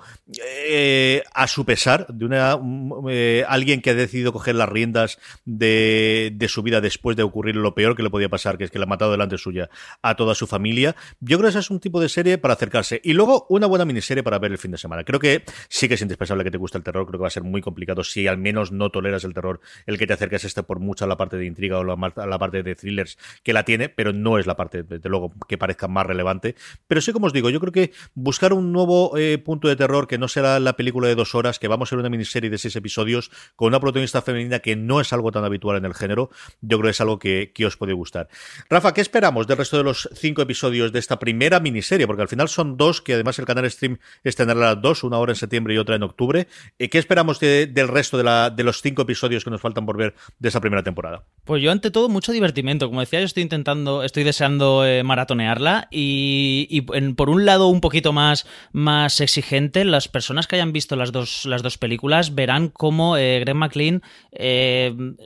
a 1.34 1.48
su 1.48 1.64
pesar, 1.64 2.08
de 2.08 2.26
una 2.26 2.54
alguien 3.48 3.84
que 3.84 3.92
ha 3.92 3.94
decidido 3.94 4.34
coger 4.34 4.56
las 4.56 4.68
riendas 4.68 5.20
de, 5.46 6.32
de 6.34 6.48
su 6.48 6.64
vida 6.64 6.82
después 6.82 7.16
de 7.16 7.22
ocurrir 7.22 7.56
lo 7.56 7.76
peor 7.76 7.96
que 7.96 8.02
le 8.02 8.10
podía 8.10 8.30
pasar, 8.30 8.58
que 8.58 8.64
es 8.64 8.72
que 8.72 8.80
la 8.80 8.86
ha 8.86 8.88
matado 8.88 9.12
delante 9.12 9.38
suya 9.38 9.70
a 10.02 10.16
toda 10.16 10.34
su 10.34 10.48
familia 10.48 10.87
yo 11.20 11.38
creo 11.38 11.48
que 11.48 11.50
ese 11.50 11.60
es 11.60 11.70
un 11.70 11.80
tipo 11.80 12.00
de 12.02 12.10
serie 12.10 12.38
para 12.38 12.54
acercarse. 12.54 13.02
Y 13.04 13.14
luego 13.14 13.46
una 13.50 13.68
buena 13.68 13.86
miniserie 13.86 14.24
para 14.24 14.40
ver 14.40 14.52
el 14.52 14.58
fin 14.58 14.72
de 14.72 14.78
semana. 14.78 15.04
Creo 15.04 15.20
que 15.20 15.44
sí 15.70 15.88
que 15.88 15.96
es 15.96 16.02
indispensable 16.02 16.44
que 16.44 16.52
te 16.52 16.58
guste 16.58 16.78
el 16.78 16.84
terror. 16.84 17.06
Creo 17.06 17.20
que 17.20 17.24
va 17.24 17.28
a 17.28 17.32
ser 17.32 17.44
muy 17.44 17.62
complicado 17.62 18.04
si 18.04 18.28
al 18.28 18.38
menos 18.38 18.72
no 18.72 18.90
toleras 18.90 19.24
el 19.24 19.34
terror 19.34 19.60
el 19.86 19.98
que 19.98 20.08
te 20.08 20.14
acerques 20.14 20.44
este 20.44 20.64
por 20.64 20.80
mucha 20.80 21.08
la 21.08 21.18
parte 21.18 21.38
de 21.38 21.46
intriga 21.46 21.80
o 21.80 21.84
la, 21.84 21.96
la 21.96 22.40
parte 22.40 22.64
de 22.64 22.76
thrillers 22.76 23.18
que 23.44 23.54
la 23.54 23.64
tiene, 23.64 23.90
pero 23.90 24.14
no 24.14 24.38
es 24.38 24.48
la 24.48 24.56
parte, 24.56 24.84
desde 24.84 25.10
luego, 25.10 25.34
que 25.48 25.58
parezca 25.58 25.88
más 25.88 26.06
relevante. 26.06 26.56
Pero 26.88 27.02
sí, 27.02 27.12
como 27.12 27.28
os 27.28 27.34
digo, 27.34 27.50
yo 27.50 27.60
creo 27.60 27.72
que 27.72 27.92
buscar 28.16 28.54
un 28.54 28.72
nuevo 28.72 29.18
eh, 29.18 29.38
punto 29.38 29.68
de 29.68 29.76
terror 29.76 30.08
que 30.08 30.18
no 30.18 30.28
será 30.28 30.60
la 30.60 30.74
película 30.74 31.08
de 31.08 31.16
dos 31.16 31.36
horas, 31.36 31.60
que 31.60 31.68
vamos 31.68 31.88
a 31.88 31.92
ser 31.92 32.00
una 32.00 32.10
miniserie 32.10 32.50
de 32.50 32.58
seis 32.58 32.76
episodios 32.76 33.32
con 33.56 33.70
una 33.70 33.80
protagonista 33.80 34.22
femenina 34.22 34.60
que 34.60 34.76
no 34.76 35.00
es 35.02 35.14
algo 35.14 35.32
tan 35.32 35.44
habitual 35.44 35.78
en 35.78 35.86
el 35.86 35.94
género, 35.94 36.30
yo 36.62 36.78
creo 36.78 36.88
que 36.88 36.92
es 36.92 37.02
algo 37.02 37.20
que, 37.20 37.52
que 37.54 37.66
os 37.66 37.78
puede 37.78 37.94
gustar. 37.94 38.30
Rafa, 38.70 38.94
¿qué 38.94 39.02
esperamos 39.02 39.48
del 39.48 39.58
resto 39.58 39.78
de 39.78 39.84
los 39.84 40.10
cinco 40.14 40.42
episodios? 40.42 40.77
De 40.78 41.00
esta 41.00 41.20
primera 41.20 41.60
miniserie, 41.60 42.08
porque 42.08 42.22
al 42.22 42.28
final 42.28 42.50
son 42.50 42.78
dos, 42.78 43.02
que 43.02 43.14
además 43.14 43.40
el 43.40 43.46
canal 43.46 43.70
Stream 43.70 44.00
estrenará 44.24 44.60
las 44.60 44.82
dos, 44.82 45.04
una 45.04 45.18
hora 45.18 45.32
en 45.32 45.36
septiembre 45.36 45.74
y 45.74 45.78
otra 45.78 45.96
en 45.96 46.04
octubre. 46.04 46.48
Eh, 46.80 46.90
¿Qué 46.90 46.98
esperamos 46.98 47.40
del 47.40 47.88
resto 47.88 48.18
de, 48.18 48.24
la, 48.24 48.50
de 48.50 48.64
los 48.64 48.82
cinco 48.82 49.02
episodios 49.02 49.44
que 49.44 49.50
nos 49.50 49.62
faltan 49.62 49.86
por 49.86 49.98
ver 49.98 50.16
de 50.40 50.50
esa 50.50 50.62
primera 50.62 50.84
temporada? 50.84 51.24
Pues 51.44 51.62
yo, 51.62 51.72
ante 51.72 51.92
todo, 51.92 52.10
mucho 52.10 52.32
divertimento. 52.32 52.88
Como 52.88 53.00
decía, 53.00 53.20
yo 53.20 53.26
estoy 53.26 53.44
intentando, 53.44 54.04
estoy 54.04 54.24
deseando 54.24 54.86
eh, 54.86 55.04
maratonearla 55.04 55.88
y, 55.92 56.82
por 57.16 57.30
un 57.30 57.46
lado 57.46 57.68
un 57.68 57.82
poquito 57.82 58.14
más, 58.14 58.46
más 58.72 59.22
exigente, 59.22 59.86
las 59.86 60.08
personas 60.08 60.48
que 60.48 60.56
hayan 60.56 60.74
visto 60.74 60.96
las 60.96 61.12
dos, 61.12 61.46
las 61.46 61.64
dos 61.64 61.78
películas 61.78 62.36
verán 62.36 62.70
cómo 62.70 63.18
eh, 63.18 63.40
Greg 63.40 63.56
McLean 63.56 64.02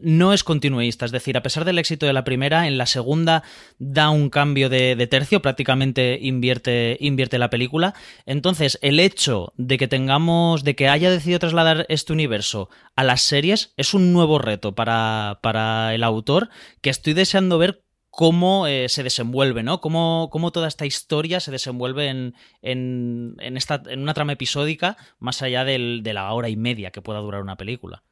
no 0.01 0.34
es 0.34 0.43
continuista. 0.43 1.05
Es 1.05 1.12
decir, 1.12 1.38
a 1.38 1.43
pesar 1.43 1.65
del 1.65 1.79
éxito 1.79 2.05
de 2.05 2.13
la 2.13 2.24
primera, 2.24 2.67
en 2.67 2.77
la 2.77 2.86
segunda 2.86 3.43
da 3.79 4.10
un 4.10 4.29
cambio 4.29 4.70
de 4.70 5.08
tercio 5.08 5.41
prácticamente 5.42 6.20
invierte, 6.22 6.98
invierte 7.00 7.38
la 7.38 7.50
película. 7.50 7.94
Entonces, 8.26 8.80
el 8.82 9.00
hecho 9.00 9.54
de 9.58 9.78
que 9.78 9.88
tengamos, 9.88 10.64
de 10.64 10.76
que 10.76 10.88
haya 10.88 11.12
decidido 11.12 11.40
trasladar 11.40 11.86
este 11.90 12.14
universo 12.14 12.70
a 12.96 13.04
las 13.04 13.22
series 13.22 13.74
es 13.78 13.94
un 13.94 14.14
nuevo 14.14 14.40
reto 14.40 14.74
para, 14.74 15.40
para 15.42 15.94
el 15.94 16.04
autor 16.04 16.50
que 16.82 16.90
estoy 16.90 17.14
deseando 17.14 17.58
ver 17.58 17.84
cómo 18.12 18.68
eh, 18.68 18.90
se 18.90 19.04
desenvuelve, 19.04 19.64
¿no? 19.64 19.82
Cómo, 19.82 20.30
cómo, 20.32 20.52
toda 20.52 20.68
esta 20.68 20.86
historia 20.86 21.40
se 21.40 21.50
desenvuelve 21.50 22.08
en, 22.10 22.36
en, 22.62 23.58
esta, 23.58 23.82
en 23.88 24.02
una 24.02 24.14
trama 24.14 24.34
episódica 24.34 24.98
más 25.20 25.42
allá 25.42 25.64
del, 25.64 26.02
de 26.04 26.14
la 26.14 26.32
hora 26.34 26.50
y 26.50 26.58
media 26.58 26.92
que 26.92 27.02
pueda 27.02 27.20
durar 27.20 27.42
una 27.42 27.56
película. 27.56 28.04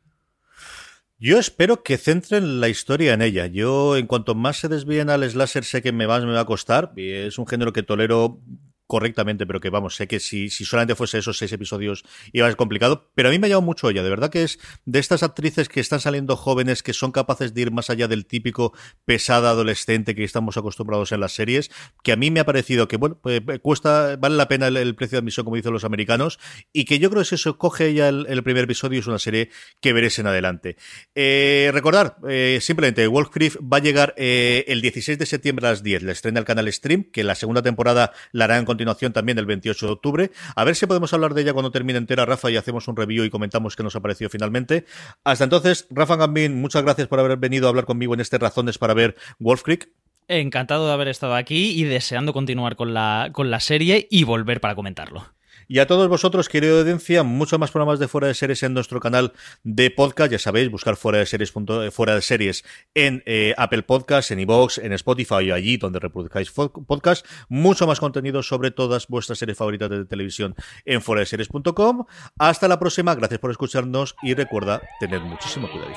Yo 1.21 1.37
espero 1.37 1.83
que 1.83 1.97
centren 1.97 2.61
la 2.61 2.69
historia 2.69 3.13
en 3.13 3.21
ella. 3.21 3.45
Yo, 3.45 3.97
en 3.97 4.07
cuanto 4.07 4.35
más 4.35 4.57
se 4.57 4.69
desvíen 4.69 5.09
al 5.09 5.29
slasher, 5.29 5.65
sé 5.65 5.81
que 5.81 5.91
me 5.91 6.07
más 6.07 6.23
me 6.23 6.31
va 6.31 6.39
a 6.39 6.45
costar. 6.45 6.93
Es 6.95 7.37
un 7.37 7.45
género 7.45 7.73
que 7.73 7.83
tolero 7.83 8.39
correctamente, 8.89 9.45
pero 9.45 9.59
que 9.59 9.69
vamos, 9.69 9.95
sé 9.95 10.07
que 10.07 10.19
si, 10.19 10.49
si 10.49 10.65
solamente 10.65 10.95
fuese 10.95 11.19
esos 11.19 11.37
seis 11.37 11.51
episodios 11.51 12.03
iba 12.33 12.47
a 12.47 12.49
ser 12.49 12.57
complicado, 12.57 13.11
pero 13.13 13.29
a 13.29 13.31
mí 13.31 13.37
me 13.37 13.45
ha 13.45 13.49
llamado 13.49 13.61
mucho 13.61 13.87
ella, 13.87 14.01
de 14.01 14.09
verdad 14.09 14.31
que 14.31 14.41
es 14.41 14.57
de 14.85 14.97
estas 14.97 15.21
actrices 15.21 15.69
que 15.69 15.79
están 15.79 15.99
saliendo 15.99 16.35
jóvenes, 16.35 16.81
que 16.81 16.93
son 16.93 17.11
capaces 17.11 17.53
de 17.53 17.61
ir 17.61 17.71
más 17.71 17.91
allá 17.91 18.07
del 18.07 18.25
típico 18.25 18.73
pesada 19.05 19.51
adolescente 19.51 20.15
que 20.15 20.23
estamos 20.23 20.57
acostumbrados 20.57 21.11
en 21.11 21.19
las 21.19 21.33
series, 21.33 21.69
que 22.01 22.13
a 22.13 22.15
mí 22.15 22.31
me 22.31 22.39
ha 22.39 22.47
parecido 22.47 22.87
que, 22.87 22.97
bueno, 22.97 23.19
pues, 23.21 23.43
eh, 23.47 23.59
cuesta, 23.59 24.15
vale 24.15 24.35
la 24.37 24.47
pena 24.47 24.69
el, 24.69 24.95
precio 24.95 25.17
de 25.17 25.19
admisión, 25.19 25.43
como 25.43 25.55
dicen 25.55 25.71
los 25.71 25.83
americanos, 25.83 26.39
y 26.73 26.85
que 26.85 26.97
yo 26.97 27.11
creo 27.11 27.21
que 27.21 27.29
si 27.29 27.35
eso 27.35 27.59
coge 27.59 27.89
ella 27.89 28.09
el, 28.09 28.41
primer 28.41 28.63
episodio, 28.63 29.01
es 29.01 29.05
una 29.05 29.19
serie 29.19 29.51
que 29.81 29.93
veréis 29.93 30.17
en 30.17 30.25
adelante. 30.25 30.77
Eh, 31.13 31.69
recordar, 31.73 32.17
eh, 32.27 32.57
simplemente, 32.59 33.05
Wolf 33.05 33.29
va 33.71 33.77
a 33.77 33.81
llegar 33.81 34.15
el 34.17 34.81
16 34.81 35.19
de 35.19 35.27
septiembre 35.27 35.67
a 35.67 35.69
las 35.69 35.83
10, 35.83 36.01
la 36.01 36.11
estrena 36.11 36.39
el 36.39 36.45
canal 36.45 36.73
Stream, 36.73 37.03
que 37.03 37.23
la 37.23 37.35
segunda 37.35 37.61
temporada 37.61 38.13
la 38.31 38.45
harán 38.45 38.65
con 38.65 38.78
continuación 38.79 39.11
también 39.11 39.37
el 39.37 39.45
28 39.45 39.85
de 39.85 39.91
octubre. 39.91 40.31
A 40.55 40.63
ver 40.63 40.73
si 40.73 40.85
podemos 40.85 41.13
hablar 41.13 41.33
de 41.33 41.41
ella 41.41 41.51
cuando 41.51 41.69
termine 41.69 41.97
entera, 41.97 42.25
Rafa, 42.25 42.49
y 42.49 42.55
hacemos 42.55 42.87
un 42.87 42.95
review 42.95 43.25
y 43.25 43.29
comentamos 43.29 43.75
qué 43.75 43.83
nos 43.83 43.93
ha 43.97 43.99
parecido 43.99 44.29
finalmente. 44.29 44.85
Hasta 45.25 45.43
entonces, 45.43 45.85
Rafa 45.89 46.15
Gambín, 46.15 46.61
muchas 46.61 46.83
gracias 46.83 47.09
por 47.09 47.19
haber 47.19 47.37
venido 47.37 47.67
a 47.67 47.69
hablar 47.71 47.83
conmigo 47.83 48.13
en 48.13 48.21
este 48.21 48.37
Razones 48.37 48.77
para 48.77 48.93
ver 48.93 49.17
Wolf 49.37 49.63
Creek. 49.63 49.89
Encantado 50.29 50.87
de 50.87 50.93
haber 50.93 51.09
estado 51.09 51.35
aquí 51.35 51.71
y 51.71 51.83
deseando 51.83 52.31
continuar 52.31 52.77
con 52.77 52.93
la, 52.93 53.31
con 53.33 53.51
la 53.51 53.59
serie 53.59 54.07
y 54.09 54.23
volver 54.23 54.61
para 54.61 54.75
comentarlo. 54.75 55.25
Y 55.71 55.77
a 55.77 55.85
todos 55.85 56.09
vosotros, 56.09 56.49
querido 56.49 56.79
audiencia, 56.79 57.21
muchos 57.21 57.59
más 57.59 57.69
programas 57.69 57.99
de 57.99 58.07
Fuera 58.07 58.25
de 58.25 58.33
Series 58.33 58.63
en 58.63 58.73
nuestro 58.73 58.99
canal 58.99 59.33
de 59.63 59.91
podcast. 59.91 60.31
Ya 60.31 60.39
sabéis, 60.39 60.71
buscar 60.71 60.95
Fuera 60.95 61.19
de 61.19 61.27
Series, 61.27 61.53
eh, 61.55 61.91
fuera 61.91 62.15
de 62.15 62.23
series 62.23 62.65
en 62.95 63.21
eh, 63.27 63.53
Apple 63.55 63.83
Podcasts, 63.83 64.31
en 64.31 64.39
iVoox, 64.39 64.79
en 64.79 64.93
Spotify 64.93 65.51
o 65.51 65.53
allí 65.53 65.77
donde 65.77 65.99
reproduzcáis 65.99 66.49
podcast. 66.49 67.23
Mucho 67.49 67.85
más 67.85 67.99
contenido 67.99 68.41
sobre 68.41 68.71
todas 68.71 69.07
vuestras 69.07 69.37
series 69.37 69.59
favoritas 69.59 69.91
de 69.91 70.05
televisión 70.05 70.55
en 70.85 71.03
fuera 71.03 71.19
de 71.19 71.27
series.com. 71.27 72.05
Hasta 72.39 72.67
la 72.67 72.79
próxima, 72.79 73.13
gracias 73.13 73.39
por 73.39 73.51
escucharnos 73.51 74.15
y 74.23 74.33
recuerda, 74.33 74.81
tener 74.99 75.21
muchísimo 75.21 75.69
cuidado. 75.69 75.93